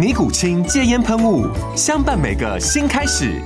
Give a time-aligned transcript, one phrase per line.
[0.00, 1.46] 尼古清戒烟喷雾，
[1.76, 3.38] 相伴每个新开始。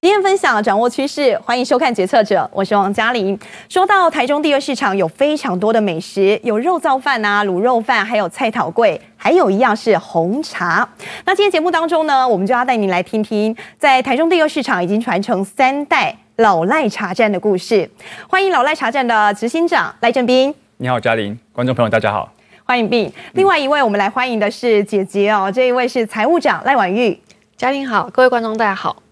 [0.00, 3.38] 经验分享，掌握趋势，欢迎收看《决策者》，我是王嘉玲。
[3.68, 10.88] 说到台中第二市场，有非常多的美食，有肉燥饭啊、卤肉饭，还有菜桃粿，还有一样是红茶。
[11.26, 17.90] 那今天节目当中呢，我们就要带您来听听，在台中第二市场已经传承三代老赖茶站的故事。
[18.26, 20.54] 欢迎老赖茶站的执行长赖正斌。
[20.78, 22.32] 你好，嘉玲，观众朋友大家好。
[22.72, 23.12] 欢迎病。
[23.34, 27.14] 另外一位，我们来欢迎的是姐姐哦，这一位是财务长赖婉玉。
[27.54, 29.02] 嘉玲好，各位观众大家好。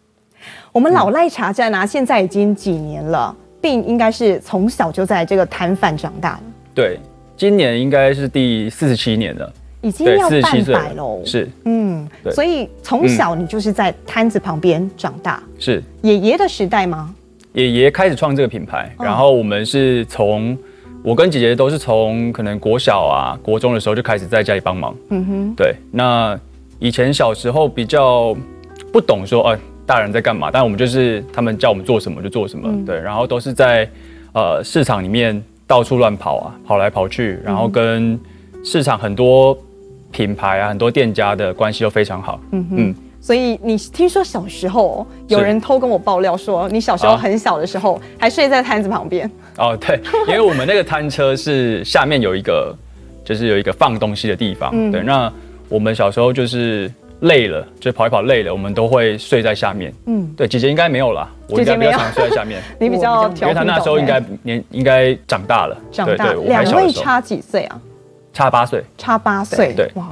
[0.72, 6.40] 我们老赖茶站啊，现在已经几年了，病应该是从小就在这个摊贩长大的。
[6.74, 6.98] 对，
[7.36, 9.52] 今年应该是第四十七年了，
[9.82, 11.20] 已经要半百喽。
[11.26, 15.38] 是，嗯，所以从小你就是在摊子旁边长大。
[15.58, 17.14] 是，爷爷的时代吗？
[17.52, 20.56] 爷爷开始创这个品牌，然后我们是从。
[21.02, 24.94] 我跟姐姐都是从可能国小啊、国中的时候就开始在家里帮忙。
[25.08, 25.74] 嗯哼，对。
[25.90, 26.38] 那
[26.78, 28.36] 以前小时候比较
[28.92, 30.50] 不懂说，呃，大人在干嘛？
[30.52, 32.68] 但我们就是他们叫我们做什么就做什么。
[32.70, 33.88] 嗯、对，然后都是在
[34.32, 38.18] 呃市场里面到处乱跑啊，跑来跑去，然后跟
[38.62, 39.56] 市场很多
[40.10, 42.38] 品牌啊、很多店家的关系都非常好。
[42.52, 42.76] 嗯哼。
[42.76, 49.30] 嗯所以你听说小时候有人偷跟我爆料说，你小时候很小的时候还睡在摊子旁边。
[49.58, 52.74] 哦，对， 因为我们那个摊车是下面有一个，
[53.22, 54.70] 就是有一个放东西的地方。
[54.72, 55.30] 嗯、对，那
[55.68, 59.92] 我们小时候就是累了，就跑一跑累了，我们都会睡在下面。
[60.06, 62.62] 嗯，对，姐姐应该没有啦，我应该比较常睡在下面。
[62.80, 66.32] 你比较，因为她那时候应该年应该长大了，长大。
[66.32, 67.78] 两位差几岁啊？
[68.32, 68.82] 差八岁。
[68.96, 69.74] 差八岁。
[69.76, 69.90] 对。
[69.94, 70.06] 哇。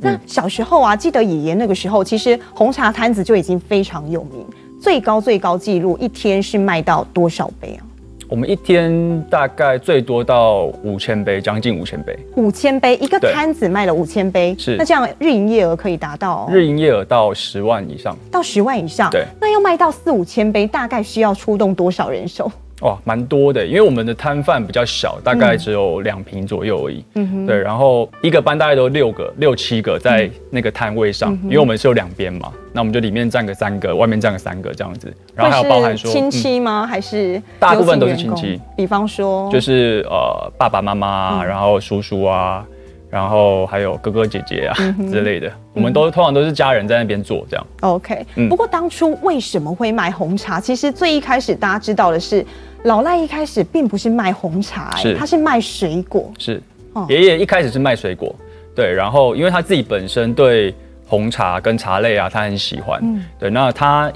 [0.00, 4.46] 那小时候啊，记得爷爷那个时候，其实红茶摊子就已经非常有名，
[4.80, 7.82] 最高最高纪录一天是卖到多少杯啊？
[8.28, 12.18] 我们一天大概最多到五千杯，将近五千杯。
[12.34, 16.48] 五千杯，一个摊子卖了五千杯，是那这样日营业额可以达到？
[16.50, 18.16] 日营业额到十万以上。
[18.28, 19.24] 到十万以上，对。
[19.40, 22.50] 那要卖到四五千杯，大概需要出动多少人手？
[22.82, 27.02] 哇，蛮多的，因为我们的摊贩比较小，大概只有两平左右而已。
[27.14, 35.10] 嗯哼，对，然后一个班大概都六个、六七个在那个摊位上，嗯、因为我们是有两边嘛，那我们就里面站个三个，外面站个三个这样子。
[35.34, 36.84] 然后还有包含说亲戚吗？
[36.84, 38.60] 嗯、还是大部分都是亲戚？
[38.76, 42.66] 比方说，就是呃爸爸妈妈，然后叔叔啊。
[43.08, 44.74] 然后还有哥哥姐姐啊
[45.10, 47.66] 之类的，我们都通常都是家人在那边做这样。
[47.80, 50.60] OK，不过当初为什么会卖红茶？
[50.60, 52.44] 其实最一开始大家知道的是，
[52.84, 56.30] 老赖一开始并不是卖红茶，是他是卖水果。
[56.38, 56.60] 是，
[57.08, 58.34] 爷爷一开始是卖水果，
[58.74, 58.92] 对。
[58.92, 60.74] 然后因为他自己本身对
[61.06, 63.00] 红茶跟茶类啊，他很喜欢。
[63.38, 64.12] 对，那他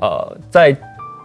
[0.00, 0.76] 呃在。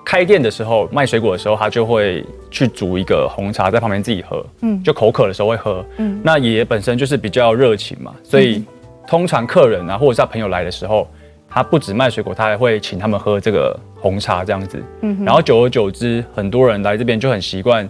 [0.09, 6.19] 开店的时候卖水果的时候，他就会去煮一个红茶在旁边自己喝，嗯，就口渴的时候会喝，嗯。
[6.23, 8.65] 那爷爷本身就是比较热情嘛，所以
[9.07, 11.07] 通常客人啊或者是他朋友来的时候，
[11.47, 15.15] 他不止卖水果，他还会请他们喝这个红茶这样子，嗯。
[15.23, 17.87] 然后久而久之，很多人来这边就很习惯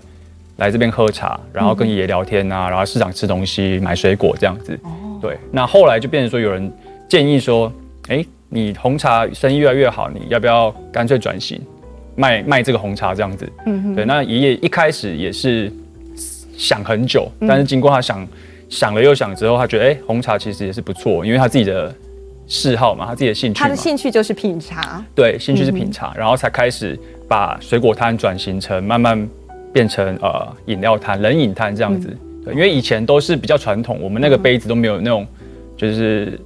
[0.57, 4.91] 来这边喝茶，然后跟爷爷聊天啊，然后市场吃东西、买水果这样子，哦。
[5.21, 5.37] 对。
[5.53, 6.69] 那后来就变成说，有人
[7.07, 7.71] 建议说，
[8.09, 11.61] 哎，你红茶生意越来越好，你要不要干脆转型？
[12.19, 15.71] 卖卖这个红茶这样子，嗯哼，对，那爷爷一开始也是
[16.57, 18.27] 想很久，但是经过他想
[18.67, 21.95] 想了又想之后，他觉得哎、欸，红茶其实也是不错，因为他自己的
[22.45, 29.25] 嗜好嘛，他自己的兴趣，他的兴趣就是品茶，对，兴趣是品茶，然后才开始把水果摊转型成慢慢
[29.71, 32.09] 变成呃饮料摊、冷饮摊这样子，
[32.43, 35.25] 对，因为以前都是比较传统，我们那个杯子都没有那种
[35.77, 36.37] 就是。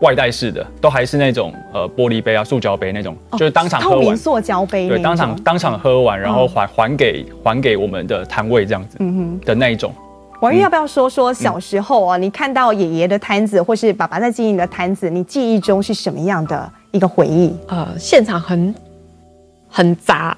[0.00, 3.98] 外带式的都还是那种呃玻璃杯啊、塑胶杯那种，哦、就是当场喝完。
[3.98, 4.88] 透明塑胶杯。
[4.88, 9.92] 对，当场当场喝完，然后还还给还给我们的摊位这样子，嗯哼的那一种。
[10.40, 12.16] 王玉要不要说说小时候啊？
[12.16, 17.52] 嗯、你看到爷爷的摊子，或是爸爸在经营的摊子，你记忆中是什么样的一个回忆？
[17.66, 18.72] 呃，现场很
[19.68, 20.36] 很杂，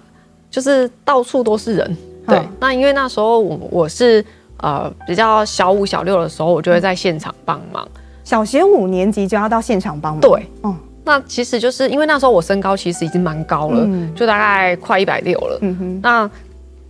[0.51, 1.97] 就是到处都是人。
[2.27, 4.25] 对，嗯、那因为那时候我我是
[4.63, 7.87] 呃比较小五小六的时候，我就会在现场帮忙。
[8.25, 10.21] 小学五年级就要到现场帮忙？
[10.21, 10.77] 对，嗯。
[11.03, 15.59] 那其实就是因为那时候我身高其实已经蛮高了，嗯、就大概快一百六了。
[15.63, 16.01] 嗯哼。
[16.03, 16.31] 那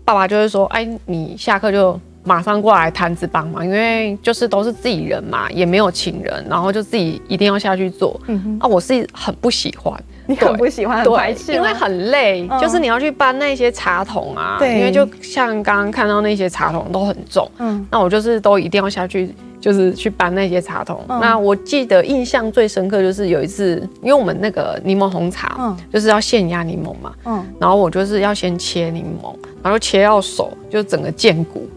[0.05, 8.59] 爸爸就会说：“哎，你下课就马上过来摊子帮忙，因为就是都是自己人嘛，也没有请人，然后就自己一定要下去做。”嗯哼。
[8.61, 19.33] 啊，我是很不喜欢，你很不喜欢，对，对，因为很累，嗯、就是你要去搬那些茶桶啊，对，因为就像刚刚看到那些茶桶都很重，嗯，那我就是都一定要下去。
[19.61, 21.05] 就是去搬那些茶桶。
[21.09, 31.69] 嗯、那我记得印象最深刻就是有一次，因为我们那个柠檬红茶，嗯，就是要现压柠檬嘛，嗯，然后我就是要先切柠檬，然后切到手就整个见骨，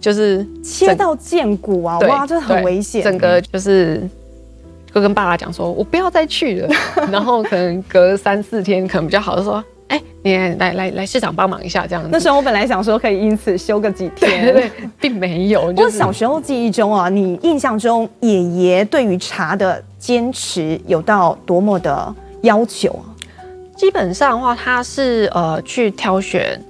[0.00, 3.02] 就是切到见骨啊，哇，这很危险。
[3.02, 4.08] 整个就是
[4.94, 6.68] 就跟爸爸讲说，我不要再去了。
[7.10, 9.62] 然后可能隔三四天可能比较好，就说。
[9.88, 12.08] 哎、欸，你来来来市场帮忙一下，这样子。
[12.12, 15.72] 那时候我本来想说可以因此休个几天，对，对， 对，并没有。
[15.72, 23.08] 就是、我小时候记忆中啊，你印象中爷爷对于茶的坚持有到多么的要求啊？
[23.76, 26.60] 基本上的话，他是呃去挑选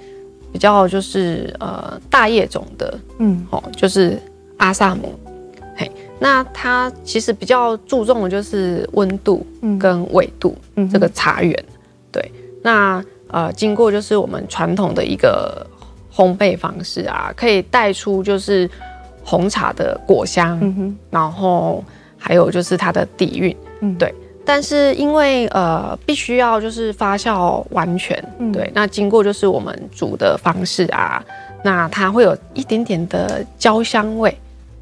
[0.52, 4.20] 比较就是呃大叶种的，嗯，哦，就是
[4.58, 5.18] 阿萨姆。
[5.74, 9.46] 嘿，那他其实比较注重的就是温度
[9.78, 11.77] 跟纬度，嗯，这个茶园，对。
[12.68, 15.66] 那呃，经过就是我们传统的一个
[16.14, 18.68] 烘焙方式啊，可以带出就是
[19.24, 21.82] 红茶的果香，嗯、然后
[22.18, 24.14] 还有就是它的底蕴，嗯，对。
[24.44, 28.70] 但是因为呃，必须要就是发酵完全，嗯、对。
[28.74, 31.24] 那经过就是我们煮的方式啊，
[31.64, 34.36] 那它会有一点点的焦香味。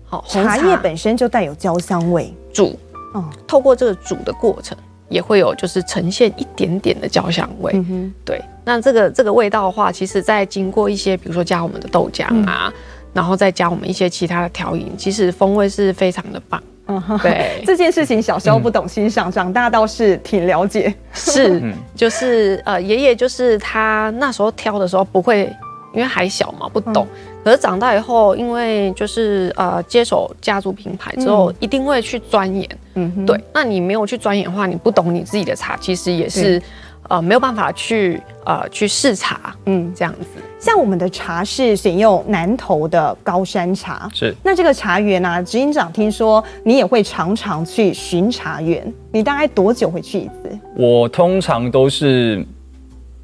[0.07, 2.77] 好，茶叶本身就带有焦香味，煮，
[3.15, 4.77] 嗯，透过这个煮的过程。
[5.09, 8.41] 也会有就是呈现一点点的焦香味，嗯、对。
[8.65, 12.73] 那这个这个味道的话，其实在经过一些，比如说加我们的豆浆啊，嗯、
[13.13, 16.61] 然后再加我们一些其他的调饮，其实风味是非常的棒。
[16.89, 17.63] 嗯哼，对。
[17.67, 20.93] 这件事情小时候不懂欣赏，嗯、长大倒是挺了解。
[21.13, 21.63] 是，
[21.95, 25.53] 就是呃，爷爷就是他那时候挑的时候不会，
[25.93, 27.07] 因为还小嘛，不懂。
[27.15, 32.69] 嗯可是长大以后，因为就是呃接手家族品牌之后，嗯、一定会去钻研。
[32.95, 33.41] 嗯，对。
[33.55, 36.67] 那你没有去钻研的话，你不懂你自己的茶，其实也是对
[37.09, 39.55] 呃没有办法去呃去试茶。
[39.67, 40.27] 嗯，这样子。
[40.59, 44.11] 像我们的茶是选用南投的高山茶。
[44.13, 44.35] 是。
[44.43, 50.59] 那这个茶园呢、啊，执行长听说你也会常常去巡茶园，你大概多久会去一次？
[50.75, 52.45] 我通常都是。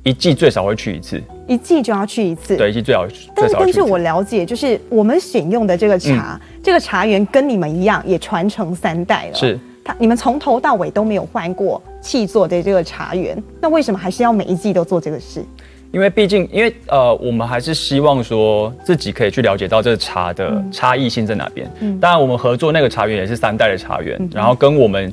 [0.04, 2.56] 一季最少会去一次，一季就要去一次。
[2.56, 3.06] 对，一季最少。
[3.36, 9.34] 但是根据我了解，就是我们选用的这个茶，嗯、这个茶园跟你们一样，也传承三代了。
[9.34, 15.44] 是，他你们从头到尾都没有换过契作的这个茶园，那为什么还是要每一季都做这个事？
[15.92, 21.70] 因为毕竟，因为呃，我们还是希望说自己可以去了解到这个茶的差异性在哪边。
[21.78, 22.00] 嗯。
[22.00, 25.12] 当然，我们合作那个茶园也是三代的茶园，嗯、然后跟我们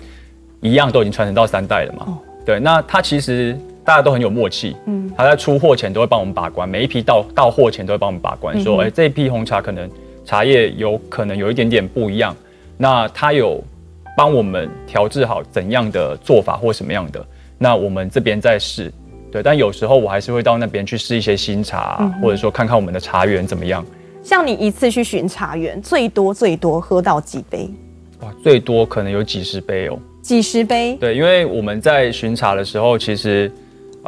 [0.62, 2.06] 一样都已经传承到三代了嘛。
[2.08, 3.56] 哦、对，那它其实。
[3.90, 9.90] 大家都很有默契，嗯，他在出货前都会帮我们把关，每一批到到货前都会帮我们把关，说，哎、欸，这一批红茶可能
[10.24, 12.36] 茶叶有可能有一点点不一样，
[12.78, 13.60] 那他有
[14.16, 17.26] 帮我们调制好怎样的做法或什么样的，
[17.58, 18.94] 那我们这边再试，
[19.32, 23.84] 对，但有时候我还是会到那边去试一些新茶，嗯、或者说看看我们的茶园怎么样。
[24.22, 27.68] 像你一次去巡茶园，最多最多喝到几杯？
[28.22, 30.96] 哇，最多可能有几十杯哦，几十杯？
[31.02, 33.52] 对，因为我们在巡茶的时候，其实。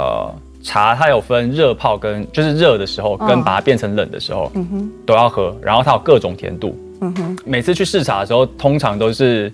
[0.01, 5.55] 呃，茶它有分热泡跟就是热的时候，跟把它变成冷的时候，哦、嗯哼，都要喝。
[5.61, 7.37] 然后它有各种甜度，嗯哼。
[7.45, 9.51] 每次去试茶的时候，通常都是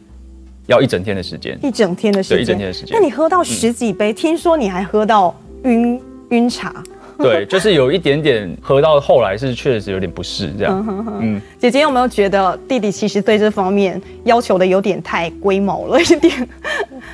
[0.68, 2.98] 要一整天的时间，一整天的时间，一整天的时间。
[2.98, 6.74] 那你喝到十几杯，嗯、听说你还喝到晕晕茶。
[7.20, 10.86] 对，就是有一点点喝到后来是确实有点不适这样。
[11.20, 16.48] 嗯，姐姐有没有觉得弟弟其实对这方面要求的有点太龟毛了一点？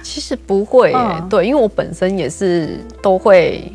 [0.03, 3.71] 其实不会耶，嗯、对，因为我本身也是都会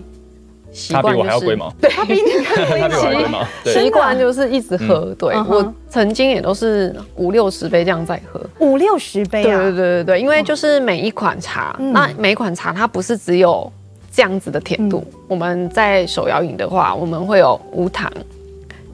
[0.71, 5.07] 习惯、就是，他比我还要龟毛，对，他比你更龟毛，习惯就是一直喝。
[5.09, 13.73] 嗯、对、嗯、我曾经也都是五六十杯这样在喝，五六十杯啊，对对对对对，因为就是每一款茶，嗯、那每一款茶它不是只有。
[14.11, 18.13] 这样子的甜度，嗯、我们在手摇饮的话，我们会有无糖、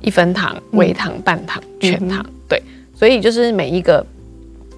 [0.03, 2.63] 一分糖、微糖、半糖、全糖，嗯、对，
[2.95, 4.05] 所以就是每一个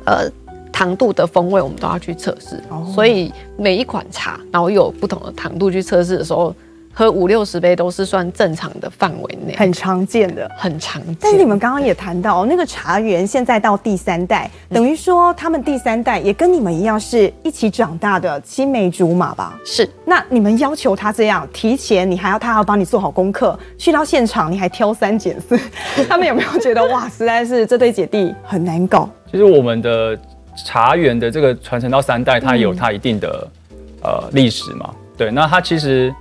[0.05, 0.31] 呃
[0.77, 2.63] 糖度的风味，我们都要去测试。
[2.69, 6.55] 哦、所以每一款茶，然后有不同的糖度去测试的时候，
[6.93, 11.17] 喝五六十杯都是算正常的范围内，很常见的，很常见。
[11.19, 19.59] 但是你们刚刚也谈到，那个茶园现在到第三代，等于说他们第三代也跟你们一样是一起长大的青梅竹马吧？
[19.65, 19.89] 是。
[20.05, 25.59] 那你们要求他这样提前，你还要他还要帮你做好功课，去到现场你还挑三拣四，
[26.07, 29.09] 他们有没有觉得哇，实在是这对姐弟很难搞？
[29.31, 30.19] 其实我们的
[30.65, 33.49] 茶园的这个传承到三代，它有它一定的、
[34.03, 34.95] 嗯、呃历史嘛。
[35.17, 36.15] 对，那它其实。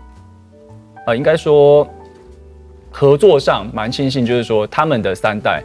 [1.08, 1.88] 呃，应该说
[2.90, 5.62] 合作上蛮庆幸，就是说他们的三代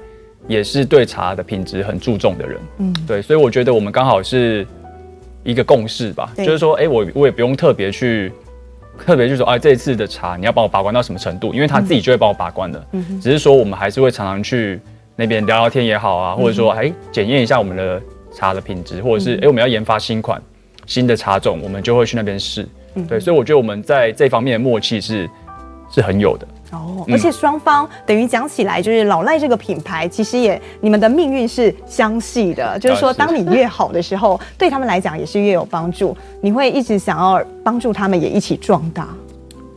[0.47, 4.67] 也是对茶的品质很注重的人，嗯，对，所以我觉得我们刚好是
[5.43, 8.31] 一个共识吧，就是说，哎，我我也不用特别去
[8.99, 14.79] 特别去说，哎，这一次的茶你要帮我把关到什么程度，因为他自己就会帮我把关的，嗯，只是说我们还是会常常去
[15.17, 18.03] 那边聊聊天也好啊，或者说，哎，检验一下我们的
[18.41, 20.41] 茶的品质，或者是，哎，我们要研发新款
[20.87, 22.67] 新的茶种，我们就会去那边试。
[22.95, 25.29] 嗯、对，所以我觉得我们在这方面的默契是
[25.91, 26.49] 是很有的。
[26.73, 39.09] 哦，而且双方等于讲起来，就是老赖这个品牌，其实也你们的命运是相系的，就是说，当你越好的时候，对他们来讲也是越有帮助，你会一直想要帮助他们也一起壮大。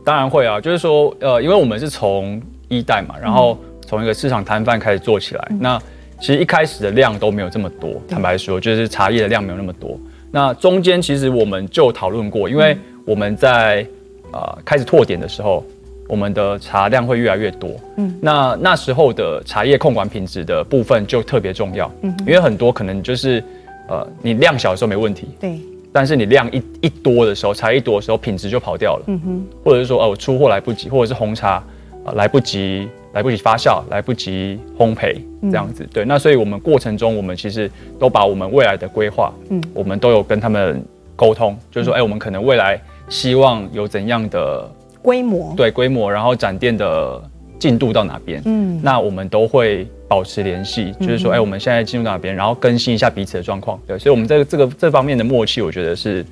[0.04, 5.82] 当然会啊，就是说，呃，因为我们是从一代嘛，然后从一个市场摊贩开始做起来，嗯、那
[6.24, 10.00] 其实一开始的量都没有这么多，坦白说，就是茶叶的量没有那么多。
[10.30, 13.86] 那中间其实我们就讨论过，因为我们在
[14.32, 15.62] 呃开始拓点的时候，
[16.08, 17.72] 我们的茶量会越来越多。
[17.98, 21.92] 嗯，那那时候的茶叶控管品质的部分就特别重要。
[22.00, 23.44] 嗯，因为很多可能就是
[23.90, 25.28] 呃你量小的时候没问题。
[25.38, 25.60] 对。
[25.92, 29.04] 但是你量一一多的时候，茶一多的时候，品质就跑掉了。
[29.08, 29.46] 嗯哼。
[29.62, 31.62] 或者是说哦，我出货来不及，或者是红茶
[32.02, 35.88] 啊来不及来不及发酵，来不及烘焙这样子。
[35.92, 36.04] 对。
[36.04, 40.84] 那所以我们过程中，我们其实都把我们未来的规划，嗯，我们都有跟他们
[41.16, 42.78] 沟通，就是说，哎，我们可能未来。
[43.10, 44.66] 希望有怎样的
[45.02, 45.52] 规模？
[45.54, 47.22] 对，规模，然后展店的
[47.58, 48.40] 进度到哪边？
[48.46, 53.78] 嗯，那我们都会保持联系，就是说，哎、我们现在进入到哪边，然后更新一下彼此的状况。
[53.86, 56.24] 对，所以，我们在这个这方面的默契，我觉得是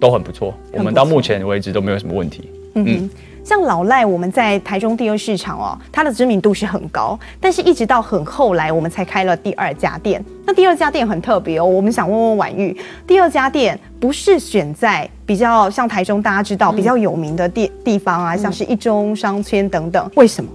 [0.00, 0.54] 都很不错。
[0.72, 2.48] 我们到目前为止都没有什么问题。
[2.76, 2.84] 嗯。
[2.86, 3.10] 嗯
[3.42, 10.24] 像老赖，我们在台中第二市场哦，它的知名度是很高，但是一直到很后来，我们才开了第二家店。
[10.44, 20.50] 那第二家店很特别哦，我们想问问婉玉，第二家店不是选在比较像台中大家知道比较有名的地地方啊，嗯、像是一中商圈等等，为什么？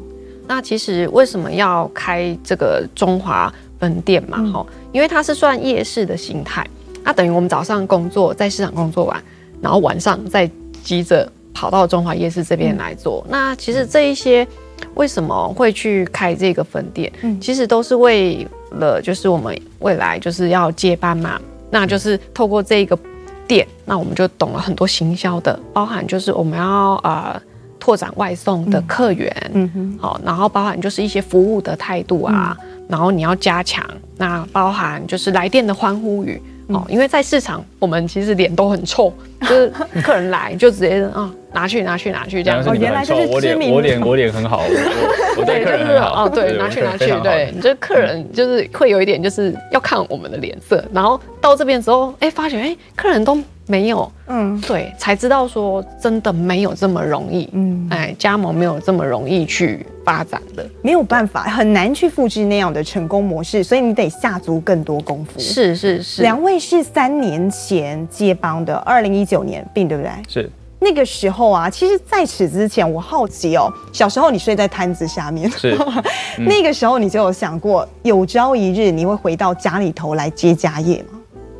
[0.47, 4.37] 那其实为什么要开这个中华分店嘛？
[4.53, 6.65] 哈、嗯，因为它是算夜市的形态，
[7.03, 9.23] 那等于我们早上工作在市场工作完，
[9.59, 10.49] 然后晚上再
[10.83, 11.29] 急着。
[11.55, 14.45] 跑到中华夜市这边来做，嗯、那其实这一些
[14.93, 17.09] 为什么会去开这个分店？
[17.21, 21.39] 嗯，其实都是为了就是我们未来就是要接班嘛，
[21.71, 22.99] 那就是透过这个
[23.47, 27.41] 店，那我们就懂了很多行销的，包含就是我们要呃
[27.79, 36.41] 拓展外送的客源，嗯哼，好，然后包含就是一些服务的态度啊，嗯、然后你要加强，那包含就是来电的欢呼语。
[36.67, 42.63] 哦，因为在市场，我们其实脸都很臭，就是 客人来就直接啊拿去拿去拿去这样。
[42.65, 43.71] 哦，原来就是知名。
[43.71, 46.25] 我脸我脸很好，我 我对客人很好。
[46.25, 53.37] 哦，对，拿去拿去，对，你这客人 就是会有一点就是要看我们的脸色，然后到这边之后，哎，发觉哎，客人都。
[53.67, 65.39] 没有，嗯，对，才知道说真的没有这么容易，嗯，哎，加盟没有这么容易去发展的，没有办法，很难去复制那样的成功模式，所以你得下足更多功夫。
[65.39, 70.11] 是是是，两位是三年前接帮的，二零一九年并，对不对？
[70.27, 70.49] 是。
[70.77, 75.75] 那个时候啊，其实在此之前，我好奇哦，小时候你睡在摊子下面，是，
[76.37, 81.14] 嗯、那个时候你就有想过，有朝一日你会回到家里头来接家业吗？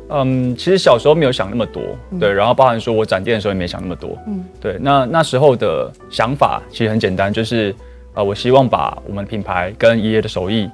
[0.08, 1.82] 嗯，其实小时候没有想那么多，
[2.18, 7.74] 对，然后包含说我展店的时候也没想那么多，嗯，对，那那时候的想法其实很简单，就是
[8.14, 10.70] 呃，我希望把我们品牌跟爷爷的手艺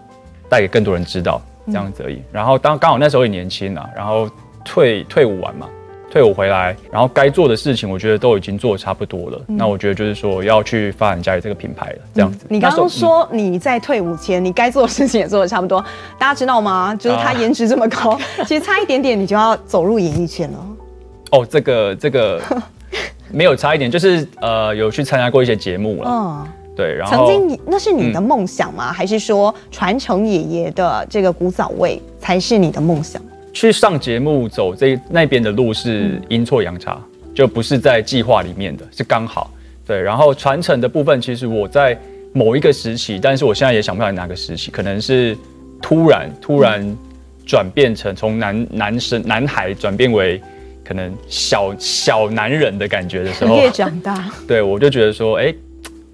[0.48, 2.20] 带给更多人知道，这样子而已。
[2.30, 4.28] 然后当刚好那时候也年轻啊，然后
[4.64, 5.66] 退退伍完嘛。
[6.12, 9.40] 退伍回来，然后该做的事情，我觉得都已经做的差不多了。
[9.48, 12.44] 嗯、那我觉得就是说，要去发展家里这个品牌了，这样子。
[12.44, 15.82] 嗯、你刚刚说你在退伍前，你该做的事情也做的差不多，
[16.18, 16.94] 大家知道吗？
[16.96, 20.58] 就是他颜值这么高，啊、 其实差一点点，你就要走入演艺圈了。
[21.30, 22.38] 哦，这个这个
[23.32, 26.10] 没有差一点，就是呃，有去参加过一些节目了。
[26.10, 26.94] 嗯，对。
[26.94, 28.90] 然后曾经那是你的梦想吗？
[28.90, 33.22] 嗯、还是说传承爷爷的这个古早味才是你的梦想？
[33.52, 37.00] 去上节目走这那边的路是阴错阳差，
[37.34, 39.50] 就不是在计划里面的，是刚好。
[39.86, 41.98] 对，然后传承的部分，其实我在
[42.32, 45.36] 某一个时期，但是我现在也想不起来哪个时期，可能是
[45.82, 46.96] 突然突然
[47.44, 50.40] 转变成从男男生男孩转变为
[50.84, 55.56] 可能小小男人的感觉的时候，越长大，对我就觉得说，哎、欸，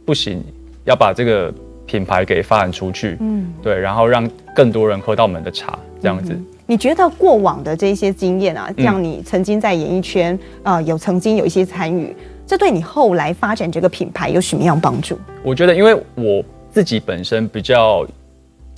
[0.04, 0.42] 不行，
[0.85, 1.52] 要把这个
[1.87, 6.33] 品牌给发展出去，嗯，对，然后让更多人喝到我们的茶，这样子。
[6.33, 12.14] 嗯、你觉得过往的这些经验啊，像你曾经在演艺圈啊、呃，有曾经有一些参与，
[12.46, 15.18] 这对你后来发展这个品牌有什么样帮助？
[15.42, 18.06] 我觉得，因为我自己本身比较，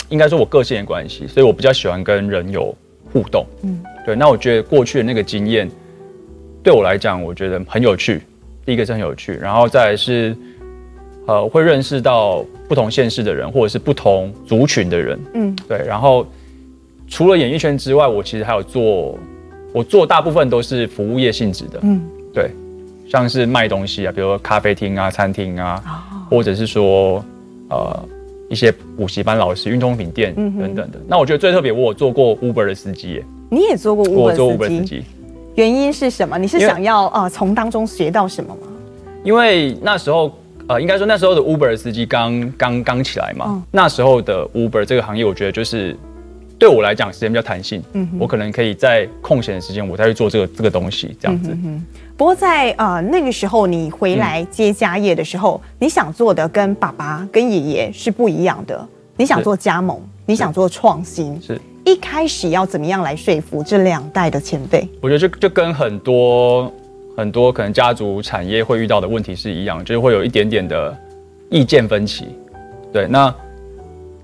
[0.07, 2.73] 应该说我个性的关系，所以我比较喜欢跟人有
[3.11, 4.15] 互动，嗯，对。
[4.15, 5.69] 那我觉得过去的那个经验。
[6.63, 8.21] 对我来讲，我觉得很有趣。
[8.65, 10.33] 第一个是很有趣，然后再来是，
[11.25, 15.19] 呃，会认识到不同现实的人，或者是不同族群的人。
[15.33, 15.83] 嗯，对。
[15.85, 16.25] 然后
[17.11, 19.19] 除了演艺圈之外，我其实还有做，
[19.73, 21.77] 我做大部分都是服务业性质的。
[21.81, 22.01] 嗯，
[22.33, 22.49] 对，
[23.09, 27.23] 像是卖东西啊，比如说咖啡厅啊、餐厅啊，哦、或者是说
[27.69, 28.03] 呃
[28.49, 30.91] 一些补习班老师、运动品店等等的。
[30.93, 33.25] 嗯、那我觉得最特别，我有做过 Uber 的司机耶。
[33.49, 35.03] 你也做过 Uber 我做 Uber 司机。
[35.55, 36.37] 原因是什么？
[36.37, 38.67] 你是想要呃从当中学到什么吗？
[39.21, 40.31] 因为那时候
[40.67, 43.47] 呃，应该说那时候的 Uber 司机刚刚刚起来嘛。
[43.49, 45.93] 嗯、那时候的 Uber 这个行业，我觉得就是
[46.61, 47.81] 对我来讲时间比较弹性。
[47.93, 51.49] 嗯，我可能可以在空闲的时间，我再去做这个这个东西这样子。
[51.53, 51.85] 嗯哼。
[52.15, 58.87] 不过在呃那个时候，你回来接家业的时候，嗯、你想做的跟爸爸跟爷爷是不一样的。
[59.17, 61.41] 你想做加盟，你想做创新。
[61.41, 61.59] 是。
[61.83, 64.87] 一开始要怎么样来说服这两代的前辈？
[65.01, 66.71] 我觉得就就跟很多
[67.17, 70.95] 很多可能家族产业会遇到的问题是一样，就是会有一点点的
[71.49, 72.27] 意见分歧。
[72.93, 73.33] 对，那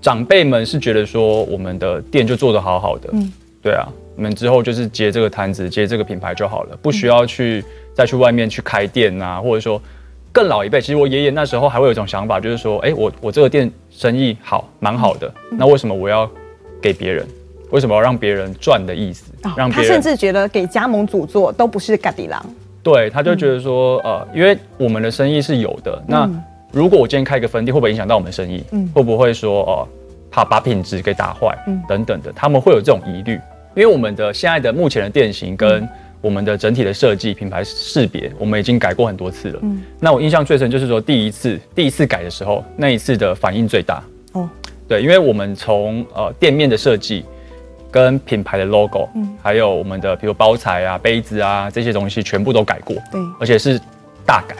[0.00, 3.86] 长辈们是觉得说我们的店就做得好好的，嗯，对啊，
[4.16, 7.64] 我们之后就是接这个摊子，接这个品牌就好了，不需要去
[7.94, 9.80] 再去外面去开店啊，或者说
[10.32, 16.30] 更老一辈，其实我爷爷那时候还会有一种想法，就是说，哎，我我这个店生意好，蛮好的，那为什么我要
[16.80, 17.26] 给别人？
[17.70, 19.30] 为什么要让别人赚的意思？
[19.42, 22.42] 哦、让人他甚至觉得给加盟主做都不是嘎底郎。
[22.82, 26.02] 对，他就觉得说，嗯、呃，因为我们的生意是有的。
[26.06, 26.30] 那
[26.72, 28.62] 如果我今天开一个分店，会不会影响到我们的生意？
[28.72, 29.88] 嗯，会不会说，哦、呃，
[30.30, 31.56] 怕把品质给打坏？
[31.66, 33.32] 嗯，等等的，他们会有这种疑虑。
[33.74, 35.88] 因为我们的现在的目前的店型跟
[36.20, 39.58] 我们的整体的设计、品牌识别，我们已经改过很多次了。
[39.62, 44.02] 嗯，那我印象最深就是说，第一次第一次改的时候，那一次的反应最大。
[44.32, 44.48] 哦，
[44.86, 47.24] 对，因为我们从呃店面的设计。
[47.90, 53.80] 跟品牌的 logo，嗯，还有我们的比如包材啊、杯子啊这些东西，全部都改过，对，而且是
[54.26, 54.56] 大改。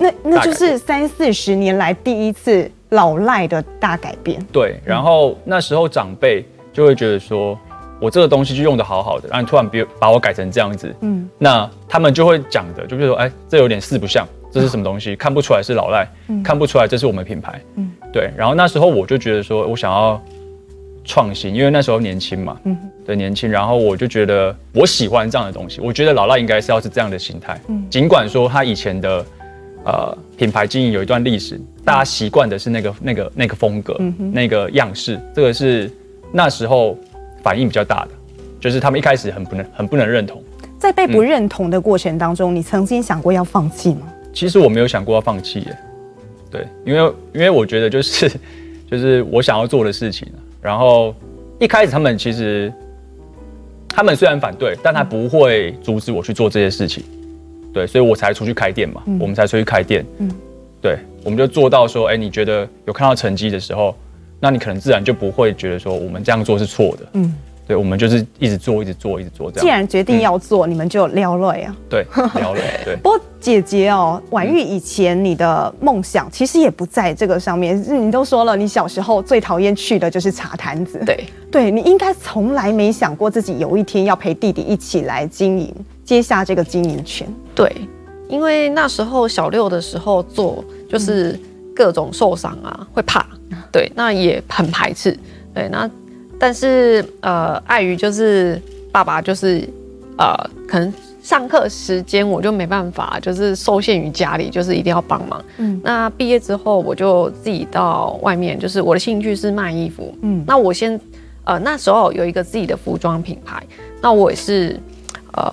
[0.00, 4.44] 那那就是三四十年来第一次老赖的大改变。
[4.50, 7.56] 对，然后那时候长辈就会觉得说，
[8.00, 15.14] 我这个东西就用的好好的，然后你突然别把我改成这样子，嗯，那他们就会讲的，就比如说，哎，这有点四不像，这是什么东西？
[15.14, 18.30] 看不出来是老赖，嗯，看不出来这是我们品牌，嗯，对。
[18.36, 20.20] 然后那时候我就觉得说，我想要。
[21.02, 29.24] 创新，因为那时候年轻嘛，嗯，对，年轻，然后我就觉得我喜欢这样的东西，我觉得老赖应该是要是这样的心态，嗯，尽管说他以前的
[29.84, 33.98] 呃品牌经营有一段历史，大家习惯的是那个那个那个风格，
[34.32, 35.90] 那个样式，这个是
[36.32, 36.98] 那时候
[37.42, 38.10] 反应比较大的，
[38.60, 40.42] 就是他们一开始很不能很不能认同，
[40.78, 44.12] 在被不认同的过程当中，嗯，你曾经想过要放弃吗？
[44.32, 45.76] 其实我没有想过要放弃耶，
[46.50, 48.30] 对，因为因为我觉得就是
[48.90, 50.28] 就是我想要做的事情。
[50.62, 51.14] 然后
[51.58, 52.70] 一开始他们其实，
[53.88, 57.02] 他们虽然反对，但他不会阻止我去做这些事情，
[57.72, 60.30] 对，所以我才出去开店嘛，嗯、我们才出去开店，嗯，
[60.80, 63.94] 对，我们就做到说，哎，你觉得有看到成绩的时候，
[64.40, 67.34] 那你可能自然就不会觉得说我们这样做是错的，嗯。
[67.68, 69.64] 对，我们就是一直做，一直做，一直做这样。
[69.64, 71.72] 既然决定要做，嗯、你们就撩了呀。
[71.88, 72.04] 对，
[72.34, 72.60] 撩了。
[72.84, 72.96] 对。
[73.00, 77.80] 不过姐姐哦，婉玉以前你的梦想其实也不在这个上面。
[78.04, 81.00] 你都说了，你小时候最讨厌去的就是茶摊子。
[81.06, 85.72] 对，对你应该从来没想过自己有一天要陪弟弟一起来经营，
[86.10, 87.24] 接下这个经营权。
[87.54, 87.72] 对，
[88.28, 91.38] 因为那时候小六的时候做，就是
[91.72, 93.24] 各种受伤啊，会怕。
[93.70, 95.16] 对，那也很排斥。
[95.54, 95.88] 对，那。
[96.36, 99.62] 但是呃，碍于就是爸爸就是
[100.16, 100.34] 呃，
[100.66, 100.92] 可能
[101.22, 105.44] 上课时间我就没办法，就是受限于家里，就是一定要帮忙。
[105.58, 110.12] 嗯，那毕业之后我就自己到外面，就是我的兴趣是卖衣服。
[110.22, 110.98] 嗯，那我先
[111.44, 113.62] 呃那时候有一个自己的服装品牌，
[114.00, 114.80] 那我也是
[115.34, 115.52] 呃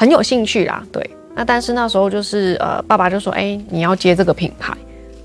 [0.00, 0.82] 很有兴趣啦。
[0.90, 4.74] 对，那但是那时候就是呃爸爸就说，哎、欸，你要接这个品牌，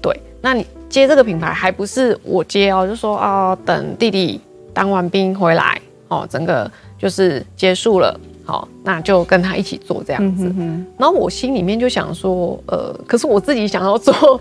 [0.01, 4.41] 对，那你接这个品牌还不是我接哦，就说啊、呃、等弟弟。
[4.73, 10.47] 当完兵回来，哦，整个就是结束了，好，那就跟他一起做这样子。
[10.47, 14.37] 嗯、哼哼然后我心里面就想说，呃，可是我自己想要做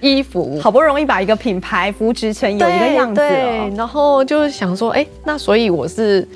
[0.00, 6.26] 衣服， 好不容易把一个品牌扶植成有一个样子，对，对，然后就想说，哎、欸，那所以我是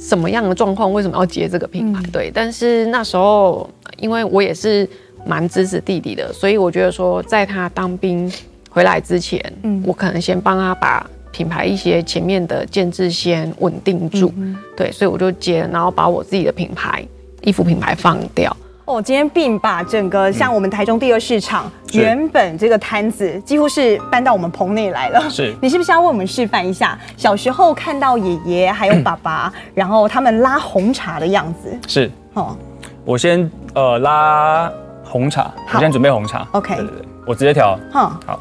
[0.00, 2.00] 什么样的状况，为什么要接这个品牌？
[2.02, 4.88] 嗯、对，但是那时候因为我也是
[5.26, 8.32] 蛮支持弟弟的，所以我觉得说，在他当兵
[8.70, 17.06] 回来之前，嗯，我可能先帮他把品牌一些前面的建制先稳定住，嗯、对，所以我就接，然后把我自己的品牌
[17.42, 18.56] 衣服品牌放掉。
[18.90, 25.30] 哦，今天并把整个像我们台中第二市场、嗯、原本这个摊子，几乎是搬到我们棚内来了。
[25.30, 31.78] 是， 你是不是要为我们示范一下小时候看到爷爷还有爸爸， 然后他们拉红茶的样子？
[31.86, 32.56] 是，哦，
[33.04, 34.68] 我先呃拉
[35.04, 36.44] 红茶，我先准备红茶。
[36.50, 37.78] OK，对对对，我直接调。
[37.92, 38.18] 好。
[38.26, 38.40] 好。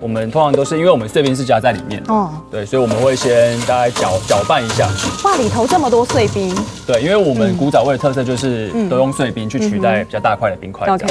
[0.00, 4.88] 我们通常都是因为我们碎冰是加在里面，哦，对，所以我们会先大概搅搅拌一下。
[5.24, 6.54] 哇，里头这么多碎冰。
[6.86, 10.86] 对，因为我们古早味的特色就是都用碎冰去取代比较大块的冰块。
[10.86, 11.06] OK。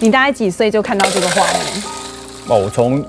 [0.00, 1.82] 你大概几岁就看到这个画面？
[2.48, 3.04] 哦，我从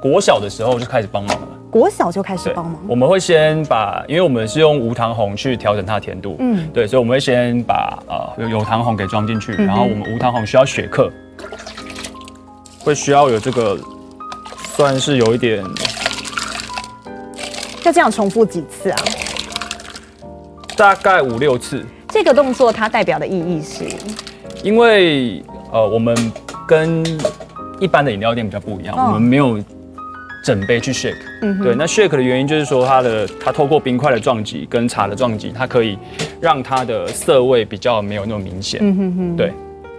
[0.00, 1.48] 国小的时候就开始帮忙了。
[1.72, 11.10] 国小就开始帮忙，我们会先把，因为我们是用无糖红去调整它的甜度，嗯，对，所以我们会先把呃有糖红给装进去，然后我们无糖红需要雪克，
[12.80, 13.78] 会需要有这个，
[14.76, 15.64] 算是有一点，
[17.84, 18.98] 要这样重复几次啊？
[20.76, 21.86] 大概五六次。
[22.10, 23.86] 这个动作它代表的意义是，
[24.62, 26.14] 因为呃我们
[26.68, 27.02] 跟
[27.80, 29.58] 一般的饮料店比较不一样，哦、我们没有。
[30.42, 35.96] 整杯去 shake，嗯，对，那 shake 的原因就是说它的它透过冰块的撞击跟茶的撞击，它可以
[36.40, 39.52] 让它的色味比较没有那么明显，嗯哼哼，对，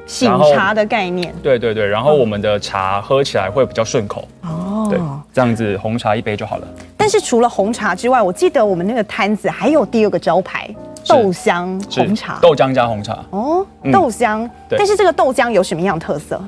[0.06, 5.00] 醒茶的概念，对对对，然后我们的茶喝起来会比较顺口，哦，对，
[5.34, 6.68] 这样子红茶一杯就好了。
[6.98, 10.70] 但是除了红茶之外，我记得我们那个摊子还有第二个招牌
[11.08, 16.42] 豆香红茶，豆浆加红茶，哦，豆香，对，但是这个豆浆有什么样的特色？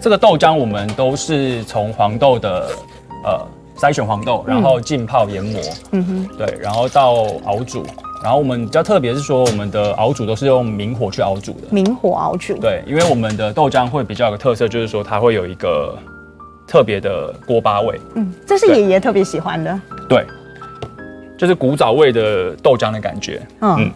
[0.00, 2.68] 这个豆浆我们都是从黄豆的。
[3.24, 3.40] 呃，
[3.76, 5.60] 筛选黄豆，然后浸泡研磨，
[5.92, 7.84] 嗯哼，对，然后到熬煮，
[8.22, 15.96] 然后我们比较特别是说，我们的熬煮都是用明火去熬煮的，明火熬煮，对，因为我们的豆浆会比较有个特色，就是说它会有一个
[16.66, 20.26] 特别的锅巴味，嗯，这是爷爷特别喜欢的，对，
[21.38, 23.92] 就是古早味的豆浆的感觉，嗯，嗯，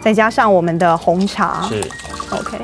[0.00, 1.80] 再加上我们的红茶，是
[2.30, 2.58] ，OK。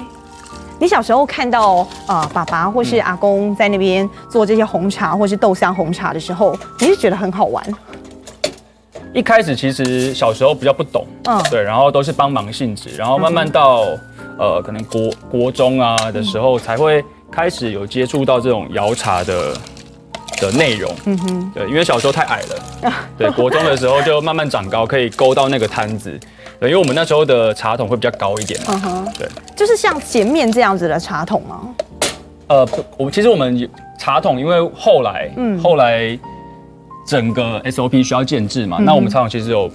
[0.83, 7.65] 你小时候看到呃爸爸或是阿公在那边做这些红茶或是豆香红茶的时候，你是觉得很好玩？
[9.15, 13.83] 一开始其实小时候比较不懂，嗯，对，然后都是帮忙性质，然后慢慢到
[14.37, 19.57] 呃可能国国中啊的时候，才会开始有接触到这种摇茶的
[20.43, 26.19] 的内容，嗯哼，对，因为小时候太矮了， 对，国中的时候就慢慢长高，可以勾到那个摊子。
[26.59, 28.61] 对，因为我们那时候的茶桶会比较高一点。
[28.69, 31.61] 嗯哼，对，就是像前面这样子的茶桶吗？
[32.49, 36.19] 呃，我其实我们茶桶，因为后来，嗯，后来
[37.07, 39.71] 整个 SOP 需要建制嘛，嗯、那我们茶桶其实有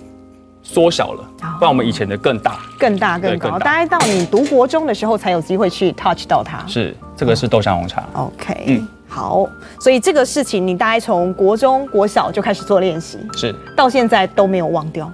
[0.62, 1.24] 缩小了，
[1.60, 6.64] 不然我们以前的更大，更大更高，更大大概到你读国中的时候才有机会去 touch 到它。
[6.68, 8.04] 是，这个是豆香红茶。
[8.16, 15.12] 嗯、OK，嗯，好，所以这个事情你大概从国中、国小就开始做练习，是，到现在都没有忘掉。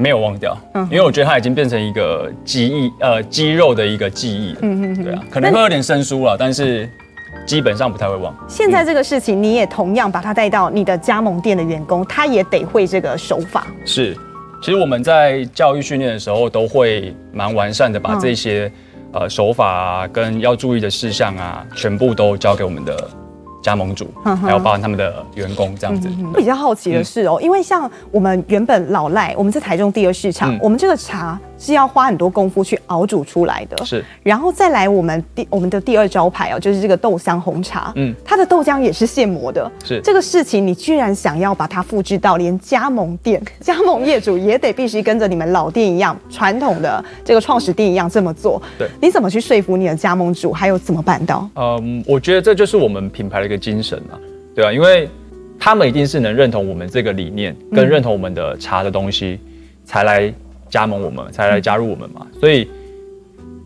[0.00, 6.88] 没有忘掉，嗯，因为我觉得它已经变成一个记忆，呃，肌肉的一个记忆，嗯嗯，对啊，可能会有点生疏了，但是
[7.44, 8.32] 基本上不太会忘。
[8.46, 13.66] 现在这个事情，你也同样把它带到你的加盟店的员工，他也得会这个手法。
[13.84, 14.16] 是，
[14.62, 18.70] 其实我们在教育训练的时候，都会蛮完善的，把这些
[19.12, 23.10] 呃手法啊，跟要注意的事项啊，全部都交给我们的。
[23.60, 24.08] 加盟主，
[24.40, 26.08] 还有包含他们的员工这样子。
[26.32, 33.84] 我比较好奇的是哦，嗯、因为像我们原本老赖，我们在台中第二市场，嗯、我们这个茶是要花很多功夫去熬煮出来的。
[33.84, 37.92] 是，然后再来我们第我们的第二招牌哦，就是这个豆香红茶。
[37.96, 39.70] 嗯，它的豆浆也是现磨的。
[39.84, 48.62] 是，这个事情你居然想要把它复制到连加盟店、 加盟业主也得必须跟着你们老店一样，传统的这个创始店一样这么做。
[48.78, 51.48] 对，你怎么去说服你的加盟主，还有怎么办到？
[51.56, 54.14] 嗯，我觉得这就是我们品牌的一个精神啊，
[54.54, 55.08] 对啊，因为
[55.58, 59.50] 他们一定是能认同我们这个理念，跟认同我们的茶的东西，嗯、
[59.84, 60.32] 才来
[60.68, 62.26] 加盟我们，才来加入我们嘛。
[62.32, 62.68] 嗯、所以，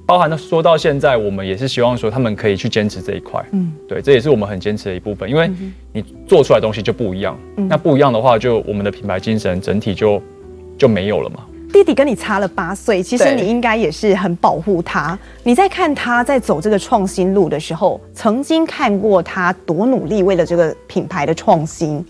[0.06, 3.44] 包含说到现在，我们也是希望说他们可以去坚持这一块。
[3.52, 5.50] 嗯，对，这也是我们很坚持的一部分，因为
[5.92, 10.20] 你做出来的东西就不一样，嗯、那不一样的话，就我们的品牌精神整体就
[10.76, 11.44] 就没有了嘛。
[11.72, 15.18] 弟弟跟你差了八岁，其实你应该也是很保护他。
[15.42, 22.04] 你在看他在走这个创新路的时候，曾经看过他多努力为了这个品牌的创新，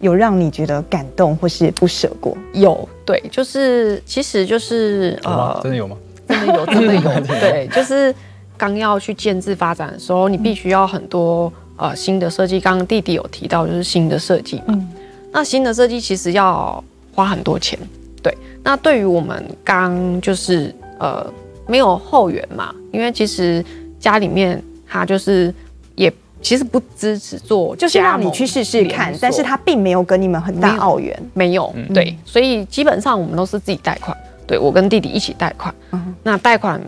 [0.00, 2.36] 有让你觉得感动或是不舍过？
[2.52, 5.96] 有，对，就是其实就是呃，真的有吗？
[6.28, 8.14] 真的有，真的有，对，就是
[8.56, 12.60] 刚要去建制发展的时候，你必须要很多呃新的设计。
[12.60, 14.64] 刚刚弟弟有提到，就是新的设计嘛。
[14.68, 14.88] 嗯、
[15.32, 16.82] 那新的设计其实要
[17.14, 17.78] 花很多钱。
[18.22, 21.26] 对，那对于我们刚就是呃
[21.66, 23.64] 没有后援嘛，因为其实
[23.98, 25.52] 家里面他就是
[25.94, 31.72] 也其实不支持做，就是让你去试试看，但是他并没有跟你们很大澳元，没有。
[31.74, 34.16] 没有对，嗯、所以基本上我们都是自己贷款。
[34.46, 35.74] 对，我跟弟弟一起贷款。
[35.92, 36.80] 嗯、那贷款。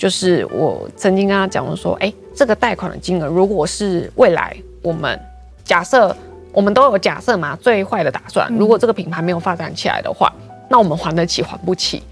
[0.00, 5.20] 就是我曾经跟他讲说，哎、欸，这个贷款的金额，如果是未来我们
[5.62, 6.16] 假设
[6.52, 10.32] 我们都有假设嘛，最坏的打算，如果这个品牌没有发展起来的话，
[10.70, 12.02] 那我们还得起还不起？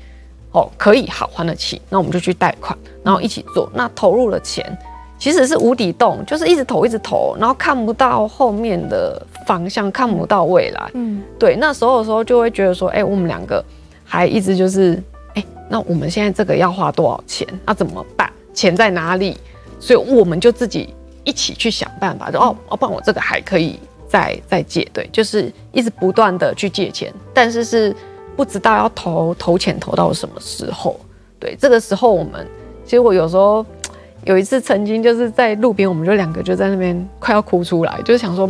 [0.52, 3.70] 哦，可以好还得起，那我们就去贷款，然后一起做。
[3.74, 4.78] 那投入了钱
[5.18, 10.90] 其实是无底洞，就是一直投一直投，然后看不到后面的方向，看不到未来。
[10.94, 13.64] 嗯，对，那时候的时候就会觉得说，哎、欸，我们两个
[14.04, 15.02] 还一直就是。
[15.70, 17.46] 那我们现在这个要花多少钱？
[17.66, 18.32] 那怎么办？
[18.54, 19.36] 钱在哪里？
[19.78, 22.30] 所以我们就自己一起去想办法。
[22.30, 23.78] 就哦，哦，不然我这个还可以
[24.08, 27.94] 再再借，对，就是一直不断的去借钱，但是是
[28.34, 30.98] 不知道要投投钱投到什么时候。
[31.38, 32.48] 对，这个时候我们
[32.82, 33.62] 其实我有时候
[34.28, 38.48] 有一次曾经就是在路边，我们就两个就在那边快要哭出来，就是想说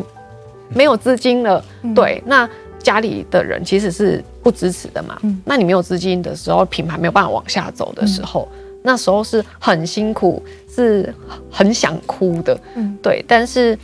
[0.68, 1.64] 没有资金了。
[1.94, 2.48] 对，那。
[2.80, 10.40] 家里的人其实是不支持的嘛，嗯、那你没有资金的时候，品牌没有办法往下走的时候，嗯、那时候是很辛苦，
[10.72, 11.12] 是
[11.50, 13.76] 很想哭的，嗯，对，但是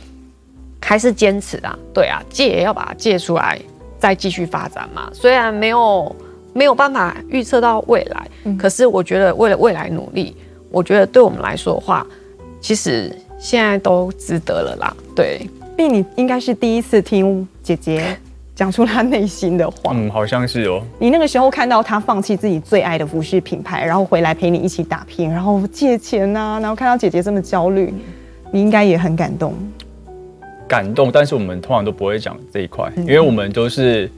[0.81, 3.59] 还是坚持啊，对啊，借也要把它借出来，
[3.99, 5.09] 再继续发展嘛。
[5.13, 6.15] 虽然没有
[6.53, 10.35] 没有办法预测到未来，嗯、可是我觉得为了未来努力，
[10.75, 12.05] 我觉得对我们来说的话，
[12.59, 13.09] 其实
[13.39, 14.93] 现在都值得了啦。
[15.15, 18.17] 对，毕你应该是第一次听姐姐。
[18.53, 20.81] 讲出她内心的话，嗯，好像是哦。
[20.97, 27.93] 你那个时候看到她放弃自己最爱的服饰品牌，然后回来陪你一起打拼，然后借钱呐、啊，然后看到姐姐这么焦虑，
[28.51, 29.53] 你应该也很感动。
[30.69, 34.09] 感动，但是我们通常都不会讲这一块，因为我们都是，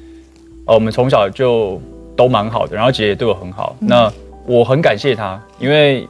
[0.65, 1.81] 呃，我们从小就
[2.15, 4.13] 都蛮好的，然后姐姐对我很好，嗯、那
[4.45, 6.07] 我很感谢她，因为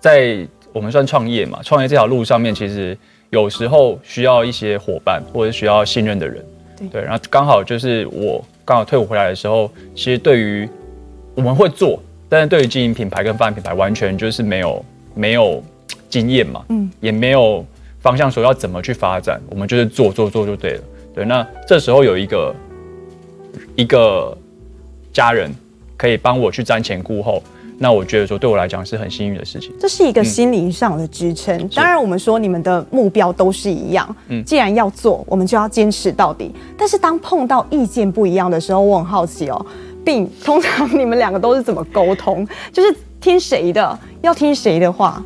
[0.00, 2.96] 在我们算创业嘛，创业这条路上面，其实
[3.30, 6.44] 有时候需要一些伙伴，或者需要信任的人。
[6.92, 10.68] 对，然后刚好就是我刚好退伍回来的时候，其实对于
[11.34, 14.84] 我们会做，但是对于经营品牌跟发展品牌，完全就是没有
[15.14, 15.62] 没有
[16.08, 17.66] 经验嘛，嗯，也没有
[17.98, 20.82] 方向说要怎么去发展，我们就是做做做就对了。
[21.14, 22.54] 对，那这时候有一个
[23.74, 24.36] 一个
[25.12, 25.50] 家人
[25.96, 27.42] 可以帮我去瞻前顾后。
[27.80, 29.72] 那我觉得说，对我来讲是很幸运的事情。
[29.78, 31.56] 这是一个心灵上的支撑。
[31.56, 34.16] 嗯、当然，我们说你们的目标都是一样。
[34.28, 36.50] 嗯，既然要做，我们就要坚持到底。
[36.76, 39.66] 但是当碰到意见不一样的时候，我很好奇哦，
[40.04, 42.46] 并通常你们两个都是怎么沟通？
[42.72, 43.98] 就是听谁的？
[44.22, 45.22] 要听谁的话？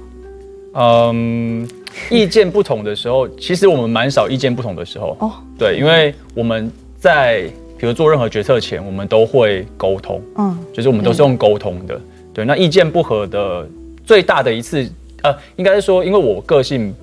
[0.75, 1.67] 嗯，
[2.11, 5.17] 意见不同的时候，其实我们蛮少意见不同的时候。
[5.21, 7.45] 哦，对，因为我们在
[7.79, 10.21] 比如做任何决策前，我们都会沟通。
[10.37, 11.99] 嗯，就是我们都是用沟通的。
[12.35, 13.69] 对，那意见不合的
[14.05, 14.89] 最大的一次，
[15.23, 16.95] 呃，应该是说，因为我个性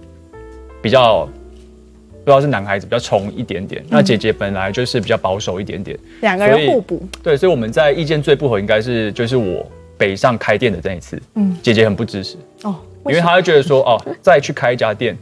[0.82, 7.08] 比较不知道是男孩子比较冲一点点，嗯、那姐姐本来就是比较保守一点点，两个人互补。
[7.24, 9.66] 对，所以我们在意见最不合，应该是就是我
[9.98, 15.18] 北上开店的那一次，嗯，姐姐很不支持哦，因为她会觉得说，哦，再去开一家店，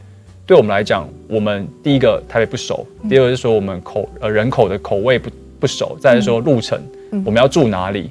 [0.46, 6.80] 对我们来讲，我们第一个台北不熟，嗯、第二个是说我们口呃人口的口味不不熟，再是说路程，
[7.12, 8.10] 嗯、我们要住哪里。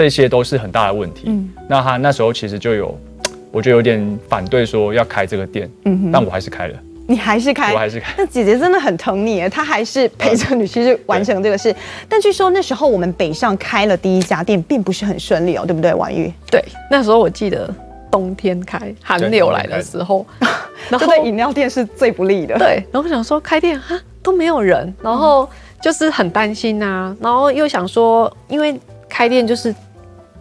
[0.00, 1.24] 这些都是很大的问题。
[1.26, 2.98] 嗯，那他那时候其实就有，
[3.52, 5.70] 我就有点反对说要开这个店。
[5.84, 6.74] 嗯哼，但我还是开了。
[7.06, 7.74] 你还是开？
[7.74, 8.14] 我还是开。
[8.16, 11.74] 那姐姐真的很疼你，她还是陪着你去完成这个事。
[12.08, 16.32] 但据说那时候我们北上开了第一家店，并不是很顺利哦，对不对，婉玉？
[16.50, 17.68] 对，那时候我记得
[18.10, 20.24] 冬天开，寒流来的时候，
[20.88, 22.56] 然后对饮料店是最不利的。
[22.56, 25.46] 对，然后我想说开店哈都没有人，然后
[25.82, 28.80] 就是很担心啊，然后又想说因为。
[29.12, 29.74] 开店就是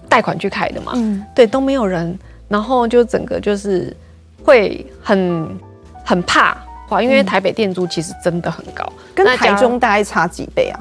[0.10, 2.18] 贷款去开的嘛，嗯，对，都没有人，
[2.48, 3.96] 然后就整个就是
[4.44, 5.48] 会很
[6.04, 6.58] 很怕，
[7.02, 10.80] 因为台北店租其实真的很高，跟台中大概差几倍啊？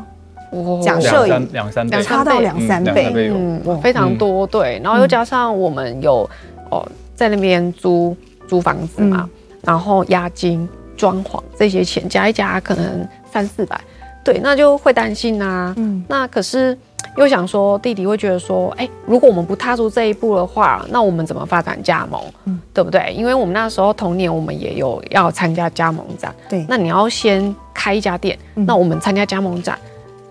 [0.50, 1.26] 哦，假设。
[1.26, 6.28] 两两三倍，差到两三倍，嗯，非常多，对，然后又加上我们有
[6.70, 8.16] 哦在那边租
[8.48, 9.28] 租房子嘛，
[9.62, 13.78] 然后押金、装潢这些钱加一加，可能三四百，
[14.24, 16.76] 对，那就会担心啊，嗯，那可是。
[17.16, 22.22] 又想说，弟弟会觉得说，哎、欸，如果我们不踏出这一步的话，那我们怎么发展加盟？
[22.44, 23.12] 嗯，对不对？
[23.12, 26.32] 因为我们那时候同年，我们也有要参加加盟展。
[26.48, 29.76] 对，那你要先开一家店，嗯、那我们参加加盟展，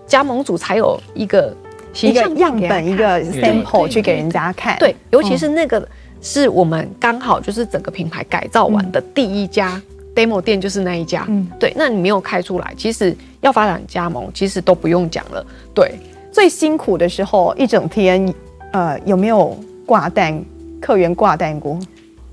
[0.06, 1.54] 加盟组才有一个
[2.00, 4.78] 一个样本，一个 sample 去给人家看。
[4.78, 5.88] 对，尤其是那个、嗯、
[6.22, 9.78] 是我们刚好就是整个品牌改造完的第一家
[10.14, 11.26] demo 店，就是那一家。
[11.28, 15.44] 嗯，对，那你没有开出来，其实要发展加盟，其实都不用讲了。
[15.74, 15.94] 对，
[16.30, 18.32] 最辛苦的时候一整天，
[18.72, 20.42] 呃，有没有挂单？
[20.80, 21.78] 客源挂单过？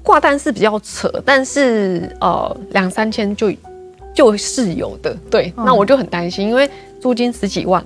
[0.04, 3.52] 挂单是比较扯，但是呃，两三千就
[4.14, 5.16] 就是有的。
[5.30, 6.70] 对，嗯、那我就很担心，因为
[7.02, 7.84] 租金十几万，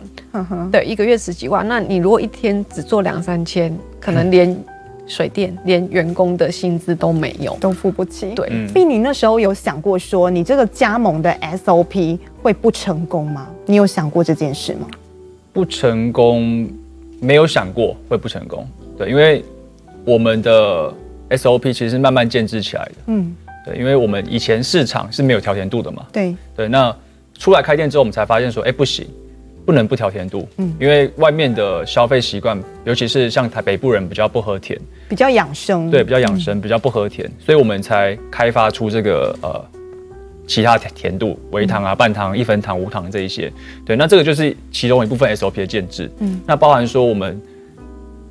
[0.71, 4.57] 对，一个月十几万，那你如果一天只做两三千，可能连。
[5.09, 8.29] 水电连员工的薪资都没有，都付不起。
[8.35, 13.47] 对，毕、嗯、你那时候有想过说，你这个加盟的 SOP 会不成功吗？
[13.65, 14.87] 你有想过这件事吗？
[15.51, 16.69] 不成功，
[17.19, 18.67] 没有想过会不成功。
[18.97, 19.43] 对，因为
[20.05, 20.93] 我们的
[21.29, 22.95] SOP 其实是慢慢建制起来的。
[23.07, 23.35] 嗯，
[23.65, 26.05] 对，因为我们以前市场是没有调甜度的嘛。
[26.12, 26.95] 对，对，那
[27.38, 29.07] 出来开店之后，我们才发现说，哎、欸，不行。
[29.65, 39.63] 不能不调甜度，嗯，因为外面的消费习惯，尤其是像台北部人比较不喝甜，比较养生，对，比较养生，嗯、比较不喝甜，所以我们才开发出这个呃
[40.49, 43.53] 其他甜度，微糖啊、半糖、一分糖、无糖这一些，
[43.85, 47.39] 对，那这个就是其中一部分 SOP 的建制，嗯，那包含说我们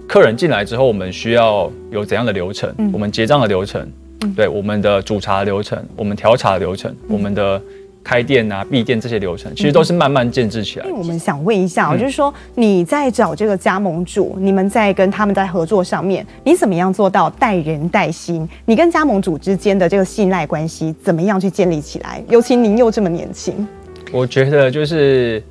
[0.09, 3.88] 客人进来之后，我们需要有怎样的流程，嗯、我们结账的流程，
[4.22, 7.62] 嗯、对，我们的煮茶流程，我们调茶的流程，嗯、我们的。
[8.04, 18.48] 开店啊，闭店这些流程，其实都是慢慢建制起来我们想问一下，就是说你在找这个加盟主，你们在跟他们在合作上面，你怎么样做到带人带心？
[18.64, 22.22] 你跟加盟主之间的这个信赖关系，怎么样去建立起来？
[22.30, 23.66] 尤其您又这么年轻，
[24.11, 25.42] 我觉得就是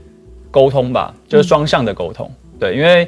[0.49, 2.31] 沟通吧，就是双向的沟通。
[2.59, 3.07] 对，因为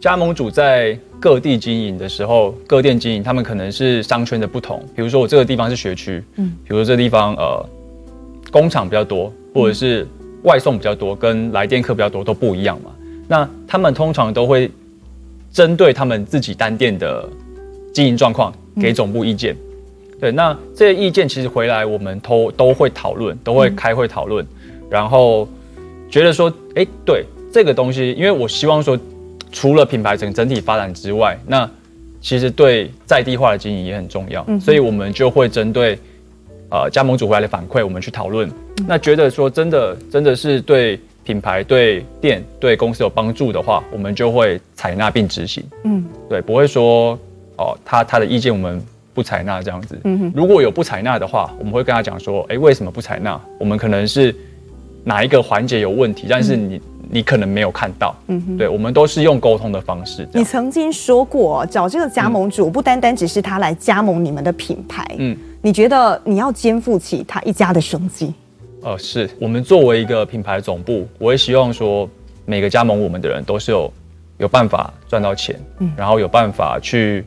[0.00, 4.82] 加盟主在各地经营的时候，各店经营，他们可能是商圈的不同。
[4.96, 7.68] 比如说我这个地方是学区，嗯，比如说这个地方呃。
[8.50, 10.06] 工厂比较多，或者是
[10.44, 12.90] 外送比较多，跟来电客比较多都不一样嘛。
[13.26, 14.70] 那他们通常都会
[15.52, 17.28] 针对他们自己单店的
[17.92, 19.54] 经营状况给总部意见。
[19.54, 25.46] 嗯、对，那这些意见其实回来我们都都会讨论，都会开会讨论，嗯、然后
[26.08, 28.98] 觉得说，哎、欸，对这个东西，因为我希望说，
[29.52, 31.68] 除了品牌整整体发展之外，那
[32.20, 35.98] 其实对在地化的经营也很重要，嗯、所以我们就会针对。
[36.70, 38.46] 呃，加盟主回来的反馈，我们去讨论。
[38.48, 45.64] 嗯、那觉得说真的，真的是对品牌、对店、对公司有帮助的话，我们就会采纳并执行。
[45.84, 47.18] 嗯，对，不会说
[47.56, 48.82] 哦，他他的意见我们
[49.14, 49.98] 不采纳这样子。
[50.34, 53.40] 如果有不采纳的话，我们会跟他讲说，哎、欸，为什么不采纳？
[53.58, 54.34] 我们可能是
[55.04, 58.14] 哪一个环节有问题，但是你、嗯、你可能没有看到。
[58.26, 60.28] 嗯哼，对，我们都是用沟通的方式。
[60.34, 65.06] 你曾经说过，找这个加盟主不单单只是他来加盟你们的品牌。
[65.18, 65.34] 嗯。
[65.60, 68.32] 你觉得你要肩负起他一家的生计？
[68.82, 69.28] 呃，是。
[69.40, 72.08] 我们作为一个品牌总部，我也希望说
[72.44, 73.92] 每个加盟我们的人都是有
[74.38, 77.24] 有办法赚到钱，嗯，然后有办法去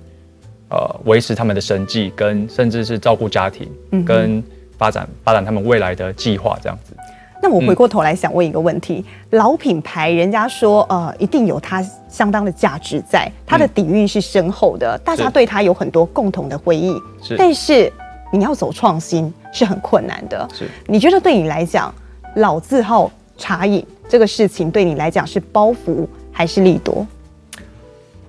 [0.69, 4.41] 呃维持他们的生计，跟甚至是照顾家庭，嗯，跟
[4.77, 6.95] 发展发展他们未来的计划这样子。
[7.43, 17.91] 那我回过头来想问一个问题：嗯、老品牌，人家说呃一定有它相当的价值在，它的底蕴是深厚的，嗯、大家对它有很多共同的回忆，是，但是。
[18.31, 20.47] 你要走创新是很困难的。
[20.53, 21.93] 是，你觉得对你来讲，
[22.37, 27.05] 老字号茶饮这个事情对你来讲是包袱还是利多？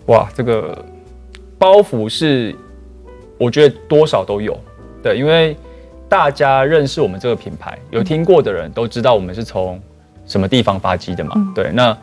[0.06, 0.84] 哇，这个
[1.56, 2.54] 包袱是
[3.38, 4.58] 我觉得多少都有。
[5.02, 5.56] 对，因为
[6.08, 9.80] 大家认识我们这个品牌，有听过的人都知道我们是从
[10.26, 11.32] 什么地方发迹的嘛。
[11.36, 11.96] 嗯、对，那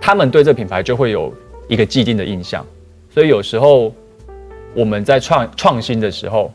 [0.00, 1.34] 他们对这品牌就会有
[1.66, 2.64] 一个既定的印象，
[3.10, 3.92] 所以有时候
[4.72, 6.52] 我们在创创新的时候。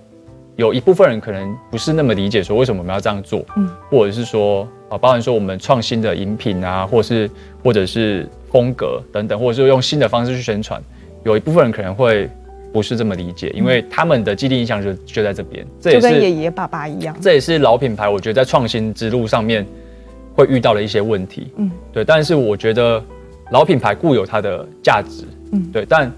[0.58, 7.30] 有一部分人可能不是那么理解，说为什么我们要这样做，嗯，或者是说啊，包含说我们创新的饮品啊，或是
[7.64, 10.82] 或者是风格等等，或者是用新的方式去宣传，
[11.24, 12.28] 有一部分人可能会
[12.74, 19.64] 不是这么理解，因为他们的既定印象就就在这边，这也是就跟爷爷爸爸一样，这也是老品牌，我觉得在创新之路上面
[20.34, 23.00] 会遇到的一些问题，嗯，对，但是我觉得
[23.52, 26.12] 老品牌固有它的价值，嗯，对，但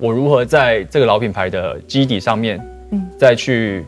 [0.00, 2.60] 我如何在这个老品牌的基底上面。
[3.18, 3.84] 再去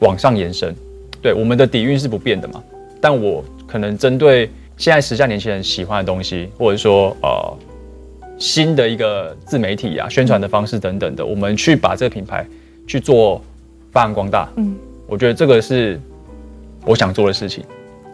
[0.00, 0.74] 往上延伸，
[1.20, 2.62] 对，我们的底蕴是不变的嘛。
[3.00, 7.58] 但我可能针对现在时下年轻人喜欢的东西，或者说呃
[8.38, 12.46] 新的一个自媒体啊、宣传的方式等等的，我们去把这个品牌
[12.86, 13.42] 去做
[13.90, 14.48] 发扬光大。
[14.56, 14.74] 嗯，
[15.06, 16.00] 我觉得这个是
[16.84, 17.64] 我想做的事情。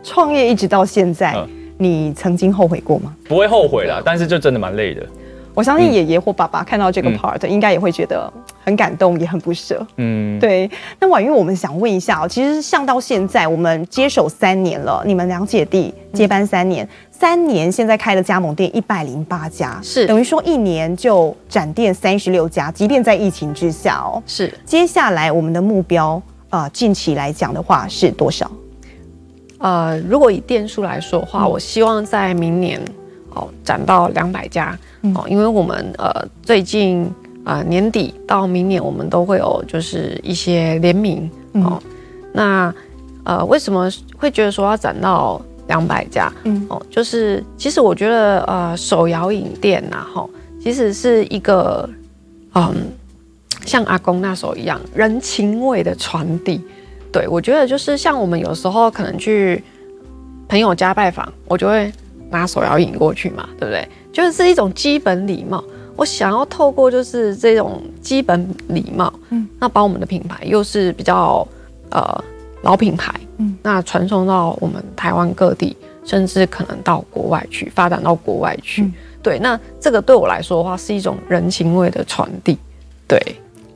[0.03, 3.15] 创业一直到现在，嗯，你曾经后悔过吗？
[3.25, 5.07] 不会后悔啦，但是就真的蛮累的。
[5.55, 8.33] 我相信爷爷或爸爸看到这个 part，应该也会觉得
[8.69, 9.85] 很感动，也很不舍。
[9.97, 10.71] 嗯，对。
[11.01, 24.23] 那婉玉，我们想问一下哦，其实像到现在，我们接手三年了，你们两姐弟接班三年，嗯、三年现在开了加盟店一百零八家，是等于说一年就展店三十六家，即便在疫情之下哦。
[24.27, 24.53] 是。
[24.67, 28.51] 接下来我们的目标啊、呃，近期来讲的话是多少？
[29.61, 32.79] 呃，如果以店数来说的话，嗯、我希望在明年
[33.31, 36.13] 哦展到两百家、嗯、哦，因为我们呃
[36.43, 37.11] 最近
[37.49, 41.83] 啊、呃、年底到明年我们都会有就是一些联名、嗯、哦，
[42.35, 42.75] 那
[43.25, 46.31] 呃为什么会觉得说要展到两百家？
[46.45, 50.31] 嗯哦，就是其实我觉得呃手摇饮店呐、啊、哈、哦，
[50.63, 51.89] 其实是一个
[52.55, 52.75] 嗯
[53.65, 56.61] 像阿公那时候一样人情味的传递。
[57.11, 59.65] 对，我觉得就是像我们有时候可能去
[60.49, 61.91] 朋友家拜访，我就会
[62.31, 63.89] 拿手摇饮过去嘛，对不对？
[64.13, 65.65] 就是一种基本礼貌。
[65.99, 71.45] 我想要透过就是这种基本礼貌，嗯，那把我们的品牌又是比较
[71.91, 72.25] 呃
[72.63, 78.83] 老品牌，嗯，那传送到我们台湾各地，甚至可能到国外去发展到国外去。
[78.83, 82.57] 嗯、对，那这个对我来说的话，是一种人情味的传递，
[83.09, 83.21] 对。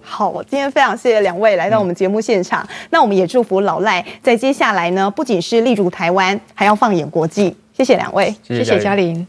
[0.00, 2.62] 好，今天非常谢谢两位来到我们节目现场。
[2.62, 7.56] 嗯、那我们也祝福老赖在接下来呢，不仅是立足台湾，还要放眼国际。
[7.72, 9.26] 谢谢两位，谢谢嘉玲。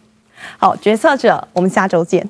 [0.59, 2.29] 好，决策者，我们下周见。